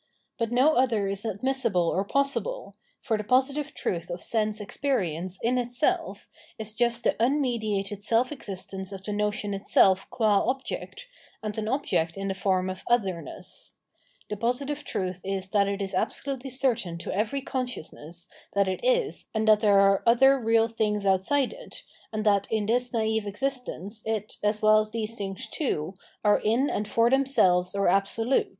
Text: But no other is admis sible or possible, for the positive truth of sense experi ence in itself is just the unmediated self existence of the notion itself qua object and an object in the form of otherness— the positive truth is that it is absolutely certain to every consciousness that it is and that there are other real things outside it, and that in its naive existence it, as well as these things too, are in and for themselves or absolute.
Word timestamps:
But 0.39 0.51
no 0.51 0.73
other 0.77 1.07
is 1.07 1.21
admis 1.25 1.63
sible 1.63 1.87
or 1.91 2.03
possible, 2.03 2.75
for 3.03 3.19
the 3.19 3.23
positive 3.23 3.75
truth 3.75 4.09
of 4.09 4.23
sense 4.23 4.59
experi 4.59 5.13
ence 5.13 5.37
in 5.43 5.59
itself 5.59 6.27
is 6.57 6.73
just 6.73 7.03
the 7.03 7.11
unmediated 7.19 8.01
self 8.01 8.31
existence 8.31 8.91
of 8.91 9.03
the 9.03 9.13
notion 9.13 9.53
itself 9.53 10.09
qua 10.09 10.39
object 10.49 11.05
and 11.43 11.55
an 11.59 11.67
object 11.67 12.17
in 12.17 12.29
the 12.29 12.33
form 12.33 12.67
of 12.67 12.81
otherness— 12.89 13.75
the 14.31 14.35
positive 14.35 14.83
truth 14.83 15.21
is 15.23 15.49
that 15.49 15.67
it 15.67 15.83
is 15.83 15.93
absolutely 15.93 16.49
certain 16.49 16.97
to 16.97 17.11
every 17.13 17.39
consciousness 17.41 18.27
that 18.55 18.67
it 18.67 18.79
is 18.83 19.27
and 19.35 19.47
that 19.47 19.59
there 19.59 19.79
are 19.79 20.01
other 20.07 20.39
real 20.39 20.67
things 20.67 21.05
outside 21.05 21.53
it, 21.53 21.83
and 22.11 22.25
that 22.25 22.47
in 22.51 22.67
its 22.71 22.91
naive 22.91 23.27
existence 23.27 24.01
it, 24.07 24.37
as 24.41 24.63
well 24.63 24.79
as 24.79 24.89
these 24.89 25.15
things 25.15 25.47
too, 25.47 25.93
are 26.25 26.39
in 26.39 26.71
and 26.71 26.87
for 26.87 27.07
themselves 27.07 27.75
or 27.75 27.87
absolute. 27.87 28.49